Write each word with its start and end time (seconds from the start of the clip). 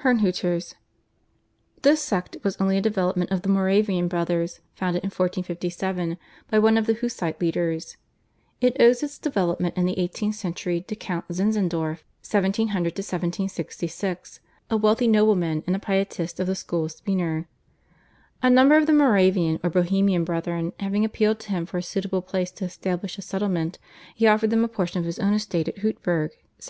/Herrnhuters/. 0.00 0.72
This 1.82 2.00
sect 2.00 2.38
was 2.42 2.56
only 2.56 2.78
a 2.78 2.80
development 2.80 3.30
of 3.30 3.42
the 3.42 3.50
Moravian 3.50 4.08
Brothers 4.08 4.60
founded 4.74 5.02
in 5.04 5.08
1457 5.10 6.16
by 6.50 6.58
one 6.58 6.78
of 6.78 6.86
the 6.86 6.94
Hussite 6.94 7.42
leaders. 7.42 7.98
It 8.62 8.80
owes 8.80 9.02
its 9.02 9.18
development 9.18 9.76
in 9.76 9.84
the 9.84 9.98
eighteenth 9.98 10.34
century 10.34 10.80
to 10.80 10.96
Count 10.96 11.28
Zinzendorf 11.28 12.04
(1700 12.24 12.96
1760), 12.96 14.40
a 14.70 14.76
wealthy 14.78 15.08
nobleman 15.08 15.62
and 15.66 15.76
a 15.76 15.78
Pietist 15.78 16.40
of 16.40 16.46
the 16.46 16.54
school 16.54 16.86
of 16.86 16.92
Spener. 16.92 17.44
A 18.42 18.48
number 18.48 18.78
of 18.78 18.86
the 18.86 18.94
Moravian 18.94 19.60
or 19.62 19.68
Bohemian 19.68 20.24
Brethren 20.24 20.72
having 20.80 21.04
appealed 21.04 21.38
to 21.40 21.50
him 21.50 21.66
for 21.66 21.76
a 21.76 21.82
suitable 21.82 22.22
place 22.22 22.50
to 22.52 22.64
establish 22.64 23.18
a 23.18 23.20
settlement, 23.20 23.78
he 24.14 24.26
offered 24.26 24.48
them 24.48 24.66
portion 24.70 25.00
of 25.00 25.04
his 25.04 25.18
estate 25.18 25.68
at 25.68 25.76
Hutberg 25.80 26.30
(1722). 26.62 26.64